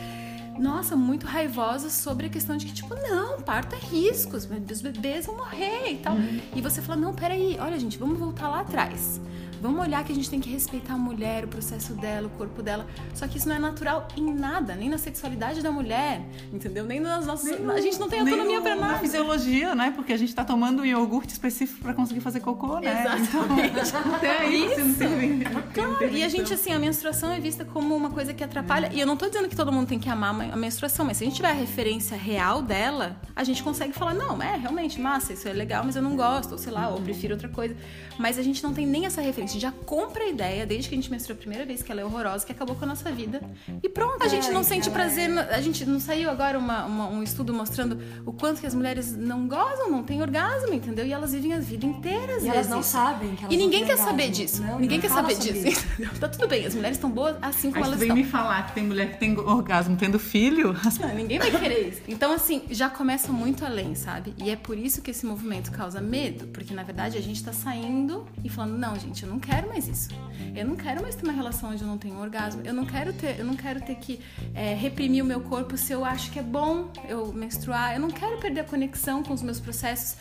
[0.58, 5.26] nossa, muito raivosas sobre a questão de que, tipo, não, parto é risco, os bebês
[5.26, 6.16] vão morrer e tal.
[6.16, 6.40] Uhum.
[6.56, 9.20] E você fala, não, peraí, olha, gente, vamos voltar lá atrás.
[9.62, 12.62] Vamos olhar que a gente tem que respeitar a mulher, o processo dela, o corpo
[12.62, 12.86] dela.
[13.14, 16.86] Só que isso não é natural em nada, nem na sexualidade da mulher, entendeu?
[16.86, 17.60] Nem nas nossas.
[17.60, 18.94] Nem a gente não tem autonomia para nada.
[18.94, 19.92] Na fisiologia, né?
[19.96, 23.02] Porque a gente tá tomando um iogurte específico para conseguir fazer cocô, né?
[23.02, 23.88] Exatamente.
[23.88, 24.76] Então, até aí isso.
[24.76, 28.44] você não Claro, e a gente, assim, a menstruação é vista como uma coisa que
[28.44, 28.90] atrapalha.
[28.94, 31.24] E eu não tô dizendo que todo mundo tem que amar a menstruação, mas se
[31.24, 35.34] a gente tiver a referência real dela, a gente consegue falar, não, é realmente massa,
[35.34, 37.76] isso é legal, mas eu não gosto, ou sei lá, ou prefiro outra coisa.
[38.18, 40.96] Mas a gente não tem nem essa referência gente já compra a ideia, desde que
[40.96, 43.12] a gente menstruou a primeira vez, que ela é horrorosa, que acabou com a nossa
[43.12, 43.42] vida.
[43.82, 45.30] E pronto, a gente não sente prazer.
[45.50, 49.16] A gente não saiu agora uma, uma, um estudo mostrando o quanto que as mulheres
[49.16, 51.06] não gozam, não têm orgasmo, entendeu?
[51.06, 52.48] E elas vivem a vida inteira, às e vezes.
[52.50, 54.62] elas não sabem que elas E ninguém quer saber disso.
[54.62, 55.86] Não, ninguém quer saber disso.
[56.20, 58.24] tá tudo bem, as mulheres estão boas assim como Aí elas vem estão.
[58.24, 60.76] me falar que tem mulher que tem orgasmo tendo filho?
[61.00, 62.02] Não, ninguém vai querer isso.
[62.08, 64.34] Então, assim, já começa muito além, sabe?
[64.38, 67.54] E é por isso que esse movimento causa medo, porque na verdade a gente tá
[67.54, 70.10] saindo e falando, não, gente, eu não quero mais isso.
[70.56, 72.62] Eu não quero mais ter uma relação onde eu não tenho orgasmo.
[72.64, 74.22] Eu não quero ter, eu não quero ter que
[74.54, 77.94] é, reprimir o meu corpo se eu acho que é bom eu menstruar.
[77.94, 80.16] Eu não quero perder a conexão com os meus processos.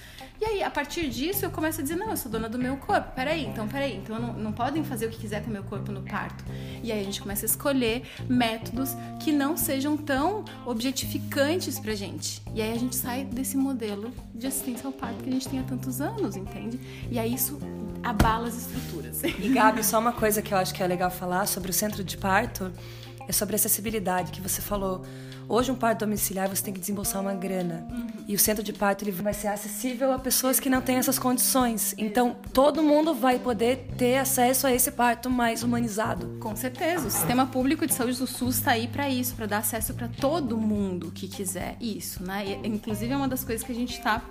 [0.44, 2.76] E aí, a partir disso, eu começo a dizer, não, eu sou dona do meu
[2.76, 3.12] corpo.
[3.12, 3.96] Peraí, então, peraí.
[3.96, 6.44] Então, não, não podem fazer o que quiser com o meu corpo no parto.
[6.83, 12.42] E aí, a gente começa a escolher métodos que não sejam tão objetificantes pra gente.
[12.54, 15.61] E aí, a gente sai desse modelo de assistência ao parto que a gente tem
[15.61, 16.78] há tantos anos, entende?
[17.11, 17.59] E aí, isso
[18.02, 19.22] abala as estruturas.
[19.24, 22.04] E Gabi, só uma coisa que eu acho que é legal falar sobre o centro
[22.04, 22.70] de parto
[23.28, 25.04] é sobre acessibilidade que você falou.
[25.48, 28.06] Hoje um parto domiciliar você tem que desembolsar uma grana uhum.
[28.26, 31.18] e o centro de parto ele vai ser acessível a pessoas que não têm essas
[31.18, 31.94] condições.
[31.98, 36.38] Então todo mundo vai poder ter acesso a esse parto mais humanizado.
[36.40, 39.58] Com certeza, o sistema público de saúde do SUS está aí para isso, para dar
[39.58, 42.44] acesso para todo mundo que quiser isso, né?
[42.62, 44.22] E, inclusive é uma das coisas que a gente está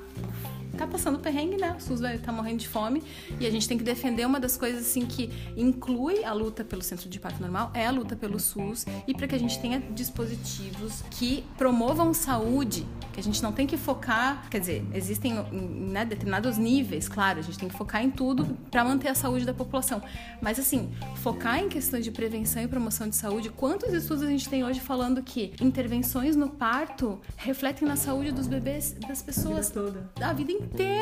[0.78, 1.76] tá passando perrengue, né?
[1.78, 3.04] O SUS vai estar tá morrendo de fome
[3.40, 6.82] e a gente tem que defender uma das coisas assim que inclui a luta pelo
[6.82, 9.80] centro de parto normal, é a luta pelo SUS e para que a gente tenha
[9.80, 16.06] dispositivos que promovam saúde, que a gente não tem que focar, quer dizer, existem né,
[16.06, 19.54] determinados níveis, claro, a gente tem que focar em tudo para manter a saúde da
[19.54, 20.02] população.
[20.42, 24.50] Mas assim, focar em questões de prevenção e promoção de saúde, quantos estudos a gente
[24.50, 29.74] tem hoje falando que intervenções no parto refletem na saúde dos bebês, das pessoas a
[29.74, 30.93] vida toda, a vida inteira, entende?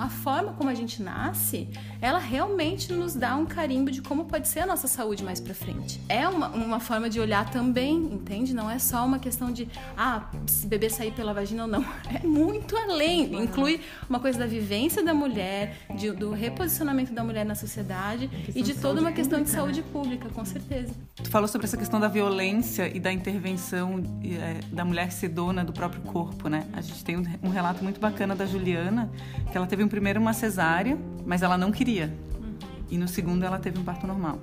[0.00, 1.68] Então, a forma como a gente nasce,
[2.00, 5.54] ela realmente nos dá um carimbo de como pode ser a nossa saúde mais para
[5.54, 6.00] frente.
[6.08, 8.54] É uma, uma forma de olhar também, entende?
[8.54, 11.84] Não é só uma questão de, ah, se bebê sair pela vagina ou não.
[12.10, 13.40] É muito além.
[13.40, 18.62] Inclui uma coisa da vivência da mulher, de, do reposicionamento da mulher na sociedade e
[18.62, 19.86] de toda uma questão pública, de saúde né?
[19.92, 20.92] pública, com certeza.
[21.14, 25.64] Tu falou sobre essa questão da violência e da intervenção é, da mulher ser dona
[25.64, 26.66] do próprio corpo, né?
[26.72, 28.69] A gente tem um, um relato muito bacana da Juliana,
[29.50, 32.12] que ela teve um primeiro uma cesárea, mas ela não queria.
[32.40, 32.54] Uhum.
[32.90, 34.38] E no segundo ela teve um parto normal.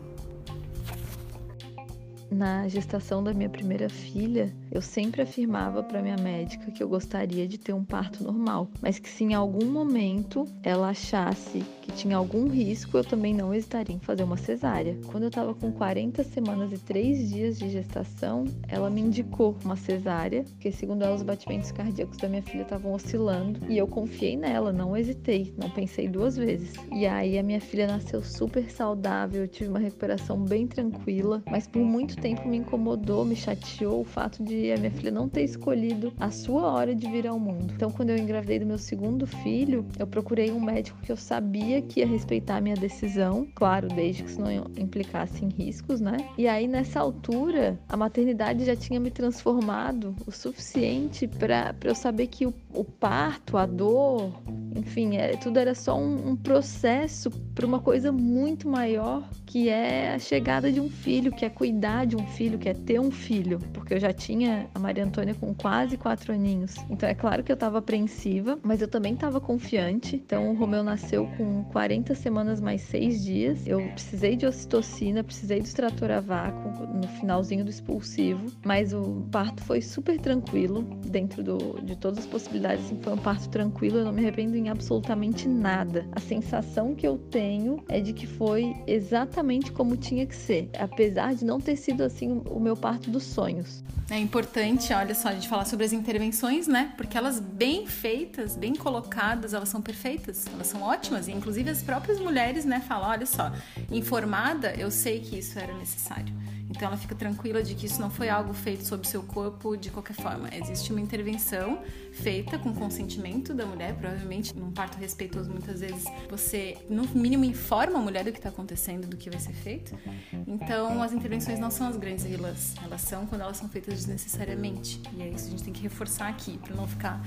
[2.30, 7.48] Na gestação da minha primeira filha, eu sempre afirmava para minha médica que eu gostaria
[7.48, 12.18] de ter um parto normal, mas que se em algum momento ela achasse que tinha
[12.18, 15.00] algum risco, eu também não hesitaria em fazer uma cesárea.
[15.08, 19.78] Quando eu estava com 40 semanas e 3 dias de gestação, ela me indicou uma
[19.78, 24.36] cesárea, porque segundo ela os batimentos cardíacos da minha filha estavam oscilando, e eu confiei
[24.36, 26.74] nela, não hesitei, não pensei duas vezes.
[26.92, 31.68] E aí a minha filha nasceu super saudável, eu tive uma recuperação bem tranquila, mas
[31.68, 35.43] por muito tempo me incomodou, me chateou o fato de a minha filha não ter
[35.43, 37.73] escolhido a sua hora de vir ao mundo.
[37.75, 41.82] Então, quando eu engravidei do meu segundo filho, eu procurei um médico que eu sabia
[41.82, 46.17] que ia respeitar a minha decisão, claro, desde que isso não implicasse em riscos, né?
[46.38, 52.27] E aí, nessa altura, a maternidade já tinha me transformado o suficiente para eu saber
[52.27, 54.32] que o, o, parto, a dor,
[54.75, 60.13] enfim, é, tudo era só um, um processo para uma coisa muito maior que é
[60.13, 63.12] a chegada de um filho, que é cuidar de um filho, que é ter um
[63.12, 66.76] filho, porque eu já tinha a Maria Antônia com quase quatro aninhos.
[66.89, 70.15] Então é claro que eu estava apreensiva, mas eu também estava confiante.
[70.15, 73.67] Então o Romeu nasceu com 40 semanas mais seis dias.
[73.67, 79.26] Eu precisei de ocitocina, precisei do extrator a vácuo no finalzinho do expulsivo, mas o
[79.32, 82.86] parto foi super tranquilo dentro do, de todas as possibilidades.
[82.86, 86.06] Assim, foi um parto tranquilo, eu não me arrependo em absolutamente nada.
[86.12, 91.34] A sensação que eu tenho é de que foi exatamente como tinha que ser, apesar
[91.34, 93.84] de não ter sido assim o meu parto dos sonhos.
[94.10, 96.94] É importante, olha só, a gente falar sobre as intervenções, né?
[96.96, 101.28] Porque elas bem feitas, bem colocadas, elas são perfeitas, elas são ótimas.
[101.28, 103.52] E inclusive as próprias mulheres, né, falam, olha só,
[103.92, 106.34] informada, eu sei que isso era necessário.
[106.69, 109.89] Então ela fica tranquila de que isso não foi algo feito sobre seu corpo de
[109.89, 110.49] qualquer forma.
[110.53, 111.80] Existe uma intervenção
[112.12, 117.99] feita com consentimento da mulher, provavelmente num parto respeitoso, muitas vezes você no mínimo informa
[117.99, 119.97] a mulher do que está acontecendo, do que vai ser feito.
[120.45, 125.01] Então as intervenções não são as grandes vilãs, elas são quando elas são feitas desnecessariamente.
[125.15, 127.21] E é isso que a gente tem que reforçar aqui, para não ficar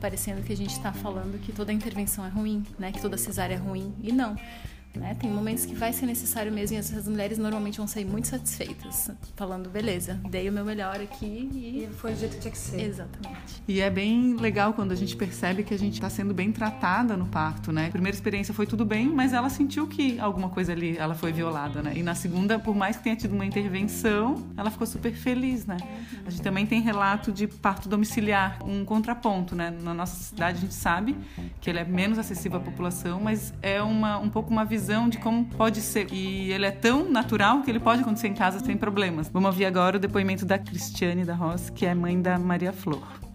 [0.00, 2.92] parecendo que a gente está falando que toda intervenção é ruim, né?
[2.92, 3.94] Que toda cesárea é ruim.
[4.02, 4.36] E não.
[4.96, 5.16] Né?
[5.20, 9.10] Tem momentos que vai ser necessário mesmo e essas mulheres normalmente vão sair muito satisfeitas,
[9.34, 11.84] falando, beleza, dei o meu melhor aqui e...
[11.84, 12.80] e foi o jeito que tinha que ser.
[12.80, 13.62] Exatamente.
[13.68, 17.16] E é bem legal quando a gente percebe que a gente está sendo bem tratada
[17.16, 17.86] no parto, né?
[17.86, 21.32] A primeira experiência foi tudo bem, mas ela sentiu que alguma coisa ali, ela foi
[21.32, 21.92] violada, né?
[21.94, 25.76] E na segunda, por mais que tenha tido uma intervenção, ela ficou super feliz, né?
[26.24, 29.70] A gente também tem relato de parto domiciliar, um contraponto, né?
[29.82, 31.16] Na nossa cidade a gente sabe
[31.60, 35.08] que ele é menos acessível à população, mas é uma, um pouco uma visão visão
[35.08, 36.12] de como pode ser.
[36.12, 39.28] E ele é tão natural que ele pode acontecer em casa sem problemas.
[39.28, 43.25] Vamos ouvir agora o depoimento da Cristiane da Ross, que é mãe da Maria Flor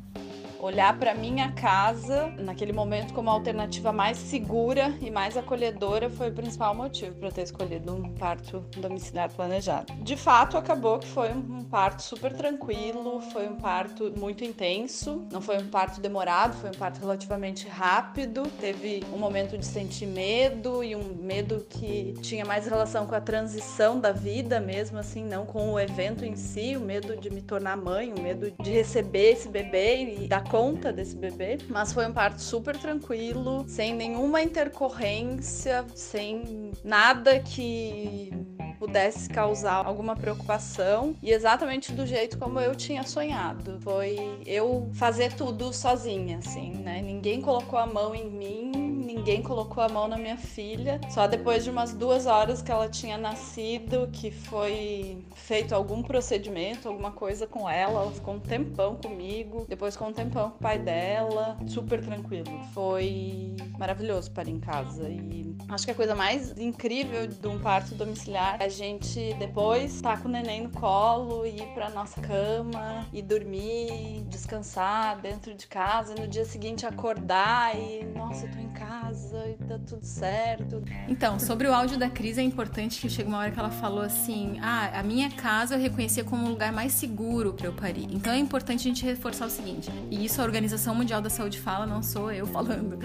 [0.62, 6.30] olhar para minha casa naquele momento como a alternativa mais segura e mais acolhedora foi
[6.30, 9.91] o principal motivo para ter escolhido um parto domiciliar planejado.
[10.04, 15.41] De fato, acabou que foi um parto super tranquilo, foi um parto muito intenso, não
[15.41, 18.43] foi um parto demorado, foi um parto relativamente rápido.
[18.60, 23.21] Teve um momento de sentir medo e um medo que tinha mais relação com a
[23.21, 27.41] transição da vida mesmo, assim, não com o evento em si, o medo de me
[27.41, 32.05] tornar mãe, o medo de receber esse bebê e dar conta desse bebê, mas foi
[32.05, 38.29] um parto super tranquilo, sem nenhuma intercorrência, sem nada que
[38.77, 43.79] pudesse causar alguma preocupação e exatamente do jeito como eu tinha sonhado.
[43.79, 46.99] Foi eu fazer tudo sozinha, assim, né?
[46.99, 48.70] Ninguém colocou a mão em mim,
[49.13, 51.00] ninguém colocou a mão na minha filha.
[51.10, 56.88] Só depois de umas duas horas que ela tinha nascido, que foi feito algum procedimento,
[56.88, 58.02] alguma coisa com ela.
[58.02, 62.52] Ela ficou um tempão comigo, depois ficou um tempão com o pai dela, super tranquilo.
[62.74, 67.95] Foi maravilhoso para em casa e acho que a coisa mais incrível de um parto
[67.95, 73.08] domiciliar é a gente depois tá com o neném no colo, ir para nossa cama
[73.13, 78.60] e dormir, descansar dentro de casa, e no dia seguinte acordar e nossa, eu tô
[78.60, 80.83] em casa e tá tudo certo.
[81.07, 84.01] Então, sobre o áudio da Cris é importante que chega uma hora que ela falou
[84.01, 88.07] assim: "Ah, a minha casa eu reconhecia como um lugar mais seguro para eu parir".
[88.11, 91.59] Então é importante a gente reforçar o seguinte, e isso a Organização Mundial da Saúde
[91.59, 92.99] fala, não sou eu falando.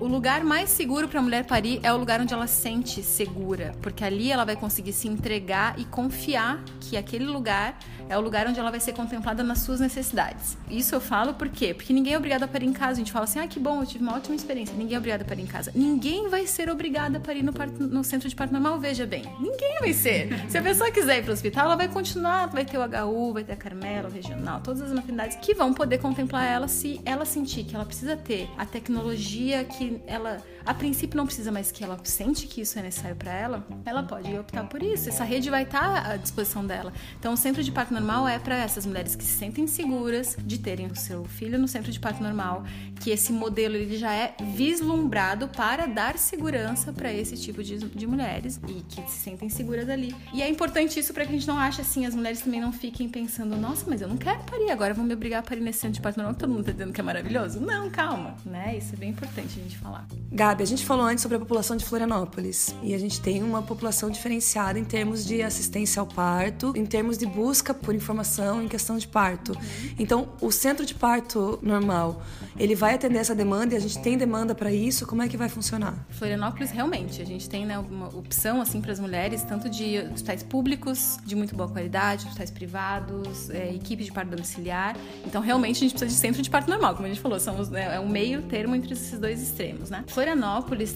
[0.00, 3.02] O lugar mais seguro para a mulher parir é o lugar onde ela se sente
[3.02, 8.20] segura, porque ali ela vai conseguir se entregar e confiar que aquele lugar é o
[8.20, 10.56] lugar onde ela vai ser contemplada nas suas necessidades.
[10.68, 11.72] Isso eu falo por quê?
[11.72, 12.92] Porque ninguém é obrigado a parir em casa.
[12.92, 14.74] A gente fala assim, ah, que bom, eu tive uma ótima experiência.
[14.76, 15.72] Ninguém é obrigado a parir em casa.
[15.74, 19.24] Ninguém vai ser obrigada a parir no, parto, no centro de parto normal, veja bem.
[19.40, 20.28] Ninguém vai ser.
[20.48, 23.32] Se a pessoa quiser ir para o hospital, ela vai continuar, vai ter o HU,
[23.32, 27.00] vai ter a Carmela, o regional, todas as maternidades que vão poder contemplar ela se
[27.04, 31.70] ela sentir que ela precisa ter a tecnologia que ela a princípio não precisa mais
[31.70, 35.08] que ela sente que isso é necessário para ela, ela pode optar por isso.
[35.08, 36.92] Essa rede vai estar à disposição dela.
[37.18, 40.58] Então, o centro de parto normal é para essas mulheres que se sentem seguras de
[40.58, 42.64] terem o seu filho no centro de parto normal,
[43.00, 48.06] que esse modelo ele já é vislumbrado para dar segurança para esse tipo de, de
[48.06, 50.14] mulheres e que se sentem seguras ali.
[50.32, 52.72] E é importante isso para que a gente não ache assim, as mulheres também não
[52.72, 55.80] fiquem pensando, nossa, mas eu não quero parir agora, vão me obrigar a parir nesse
[55.80, 57.60] centro de parto normal, todo mundo tá dizendo que é maravilhoso.
[57.60, 58.76] Não, calma, né?
[58.76, 60.06] Isso é bem importante a gente falar.
[60.30, 63.62] Gabi, a gente falou antes sobre a população de Florianópolis e a gente tem uma
[63.62, 68.68] população diferenciada em termos de assistência ao parto, em termos de busca por informação em
[68.68, 69.56] questão de parto.
[69.98, 72.22] Então, o centro de parto normal,
[72.58, 75.06] ele vai atender essa demanda e a gente tem demanda para isso?
[75.06, 75.94] Como é que vai funcionar?
[76.10, 80.42] Florianópolis, realmente, a gente tem né, uma opção assim para as mulheres, tanto de hospitais
[80.42, 84.96] públicos de muito boa qualidade, hospitais privados, é, equipe de parto domiciliar.
[85.24, 87.70] Então, realmente, a gente precisa de centro de parto normal, como a gente falou, somos,
[87.70, 90.04] né, é um meio termo entre esses dois extremos, né?
[90.08, 90.41] Florianópolis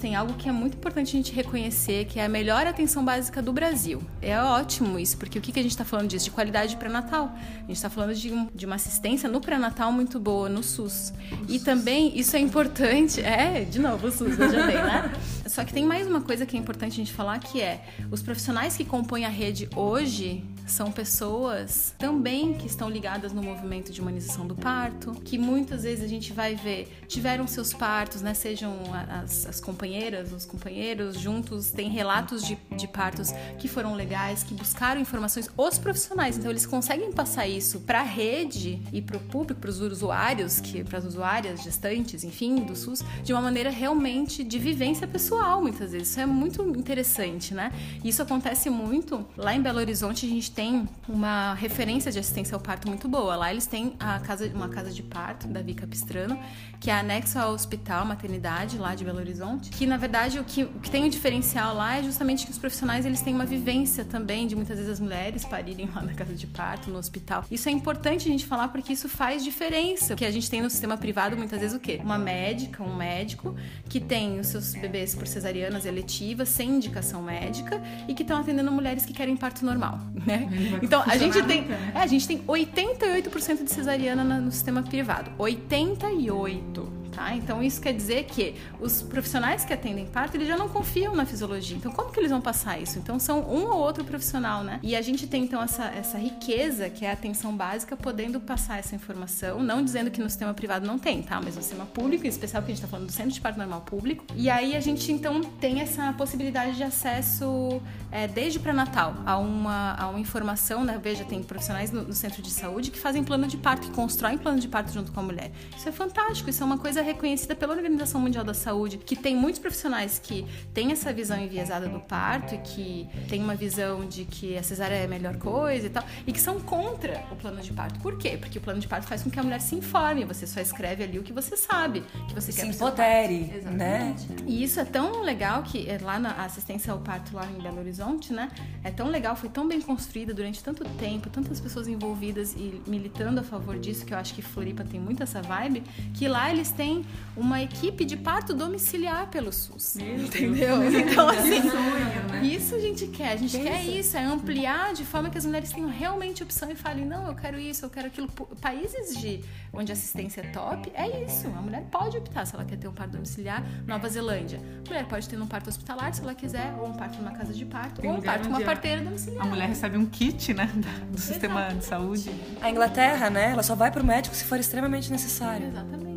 [0.01, 3.41] tem algo que é muito importante a gente reconhecer, que é a melhor atenção básica
[3.41, 4.03] do Brasil.
[4.21, 6.25] É ótimo isso, porque o que, a gente está falando disso?
[6.27, 7.33] De qualidade pré-natal.
[7.35, 11.13] A gente está falando de, um, de uma assistência no pré-natal muito boa, no SUS.
[11.49, 15.13] E também, isso é importante, é, de novo, o SUS, veja bem, né?
[15.47, 18.23] Só que tem mais uma coisa que é importante a gente falar, que é os
[18.23, 24.01] profissionais que compõem a rede hoje são pessoas também que estão ligadas no movimento de
[24.01, 28.35] humanização do parto, que muitas vezes a gente vai ver, tiveram seus partos, né?
[28.35, 28.75] Sejam
[29.09, 34.55] as, as companheiras, os companheiros juntos, tem relatos de, de partos que foram legais, que
[34.55, 39.21] buscaram informações, os profissionais, então eles conseguem passar isso para a rede e para o
[39.21, 43.71] público, para os usuários, que para as usuárias, gestantes, enfim, do SUS, de uma maneira
[43.71, 46.09] realmente de vivência pessoal, muitas vezes.
[46.09, 47.73] Isso é muito interessante, né?
[48.05, 52.61] Isso acontece muito lá em Belo Horizonte, a gente tem uma referência de assistência ao
[52.61, 53.37] parto muito boa.
[53.37, 56.41] Lá eles têm a casa, uma casa de parto da Vica Pistrano,
[56.81, 59.69] que é anexa ao hospital maternidade lá de Belo Horizonte.
[59.69, 62.57] Que na verdade o que, o que tem um diferencial lá é justamente que os
[62.57, 66.33] profissionais eles têm uma vivência também de muitas vezes as mulheres parirem lá na casa
[66.33, 67.45] de parto, no hospital.
[67.51, 70.15] Isso é importante a gente falar porque isso faz diferença.
[70.15, 72.01] O que a gente tem no sistema privado muitas vezes o quê?
[72.03, 73.55] Uma médica, um médico
[73.91, 78.73] que tem os seus bebês por cesarianas eletivas sem indicação médica e que estão atendendo
[78.73, 80.46] mulheres que querem parto normal, né?
[80.83, 81.93] Então, a gente tem, né?
[81.95, 85.31] é, a gente tem 88% de cesariana no sistema privado.
[85.39, 87.35] 88 tá?
[87.35, 91.25] Então isso quer dizer que os profissionais que atendem parto, eles já não confiam na
[91.25, 91.77] fisiologia.
[91.77, 92.99] Então como que eles vão passar isso?
[92.99, 94.79] Então são um ou outro profissional, né?
[94.83, 98.79] E a gente tem então essa, essa riqueza, que é a atenção básica, podendo passar
[98.79, 101.41] essa informação, não dizendo que no sistema privado não tem, tá?
[101.43, 103.59] Mas no sistema público, em especial que a gente está falando do centro de parto
[103.59, 104.25] normal público.
[104.35, 107.81] E aí a gente então tem essa possibilidade de acesso
[108.13, 111.01] é, desde pré-natal a uma, a uma informação, né?
[111.03, 114.37] Veja, tem profissionais no, no centro de saúde que fazem plano de parto, que constroem
[114.37, 115.51] plano de parto junto com a mulher.
[115.77, 119.35] Isso é fantástico, isso é uma coisa reconhecida pela Organização Mundial da Saúde, que tem
[119.35, 124.25] muitos profissionais que têm essa visão enviesada do parto e que tem uma visão de
[124.25, 127.61] que a cesárea é a melhor coisa e tal, e que são contra o plano
[127.61, 127.99] de parto.
[128.01, 128.37] Por quê?
[128.37, 131.05] Porque o plano de parto faz com que a mulher se informe, você só escreve
[131.05, 134.15] ali o que você sabe, que você se quer empodere, né?
[134.47, 137.79] E isso é tão legal que é lá na assistência ao parto lá em Belo
[137.79, 138.51] Horizonte, né?
[138.83, 143.41] É tão legal, foi tão bem construída durante tanto tempo, tantas pessoas envolvidas e militando
[143.41, 145.83] a favor disso, que eu acho que Floripa tem muito essa vibe,
[146.15, 147.07] que lá eles têm tem
[147.37, 149.97] uma equipe de parto domiciliar pelo SUS.
[149.97, 150.79] Meu entendeu?
[150.79, 150.95] Deus.
[151.17, 152.43] Então, assim, né?
[152.43, 153.33] isso a gente quer.
[153.33, 156.75] A gente quer isso, é ampliar de forma que as mulheres tenham realmente opção e
[156.75, 158.29] falem, não, eu quero isso, eu quero aquilo.
[158.61, 159.41] Países de
[159.73, 161.47] onde a assistência é top, é isso.
[161.49, 163.63] A mulher pode optar se ela quer ter um parto domiciliar.
[163.87, 164.61] Nova Zelândia.
[164.85, 167.53] A mulher pode ter um parto hospitalar se ela quiser, ou um parto numa casa
[167.53, 169.45] de parto, Tem ou um parto numa parteira domiciliar.
[169.45, 170.71] A mulher recebe um kit, né,
[171.11, 172.31] do sistema de saúde.
[172.61, 175.69] A Inglaterra, né, ela só vai pro médico se for extremamente necessário.
[175.69, 176.16] Exatamente.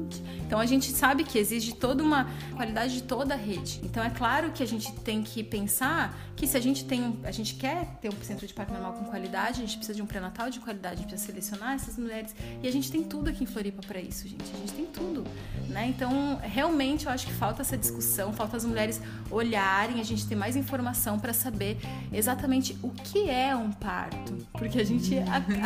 [0.50, 3.80] Então a gente sabe que exige toda uma qualidade de toda a rede.
[3.84, 7.30] Então é claro que a gente tem que pensar que se a gente tem, a
[7.30, 10.08] gente quer ter um centro de parto normal com qualidade, a gente precisa de um
[10.08, 12.34] pré-natal de qualidade, a gente precisa selecionar essas mulheres
[12.64, 14.44] e a gente tem tudo aqui em Floripa para isso, gente.
[14.52, 15.24] A gente tem tudo,
[15.68, 15.86] né?
[15.88, 20.36] Então realmente eu acho que falta essa discussão, falta as mulheres olharem, a gente ter
[20.36, 21.78] mais informação para saber
[22.12, 25.16] exatamente o que é um parto, porque a gente,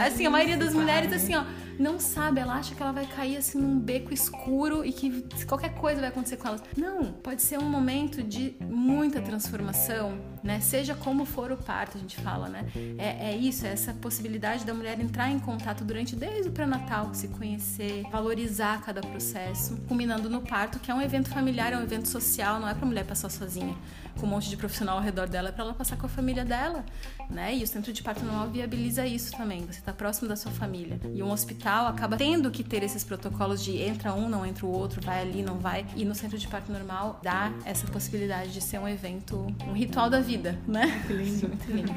[0.05, 1.45] assim, a maioria das mulheres assim, ó,
[1.79, 5.73] não sabe, ela acha que ela vai cair assim num beco escuro e que qualquer
[5.75, 6.63] coisa vai acontecer com elas.
[6.77, 10.59] Não, pode ser um momento de muita transformação, né?
[10.61, 12.65] Seja como for o parto, a gente fala, né?
[12.97, 17.13] É, é isso, é essa possibilidade da mulher entrar em contato durante desde o pré-natal,
[17.13, 21.83] se conhecer, valorizar cada processo, culminando no parto, que é um evento familiar, é um
[21.83, 23.75] evento social, não é para mulher passar sozinha
[24.19, 26.85] com um monte de profissional ao redor dela, para ela passar com a família dela,
[27.29, 27.55] né?
[27.55, 29.61] E o centro de parto normal viabiliza isso também.
[29.65, 30.99] Você está próximo da sua família.
[31.13, 34.69] E um hospital acaba tendo que ter esses protocolos de entra um, não entra o
[34.69, 35.85] outro, vai ali, não vai.
[35.95, 40.09] E no centro de parto normal dá essa possibilidade de ser um evento, um ritual
[40.09, 40.85] da vida, né?
[40.85, 41.95] Muito lindo, muito lindo.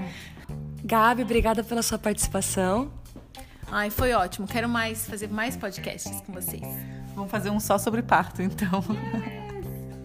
[0.85, 2.91] Gabi, obrigada pela sua participação.
[3.71, 4.47] Ai, foi ótimo.
[4.47, 6.63] Quero mais fazer mais podcasts com vocês.
[7.15, 8.85] Vamos fazer um só sobre parto, então.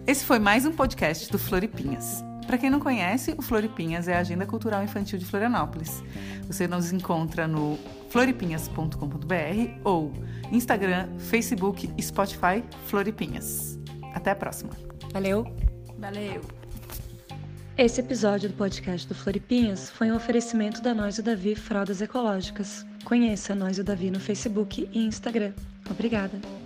[0.08, 2.24] Esse foi mais um podcast do Floripinhas.
[2.48, 6.04] Para quem não conhece, o Floripinhas é a agenda cultural infantil de Florianópolis.
[6.48, 7.78] Você nos encontra no
[8.10, 10.12] floripinhas.com.br ou
[10.52, 13.80] Instagram, Facebook e Spotify Floripinhas.
[14.14, 14.72] Até a próxima.
[15.14, 15.46] Valeu.
[16.00, 16.42] Valeu.
[17.78, 22.86] Esse episódio do podcast do Floripinhas foi um oferecimento da Nós e Davi Fraldas Ecológicas.
[23.06, 25.54] Conheça Nós e Davi no Facebook e Instagram.
[25.90, 26.61] Obrigada.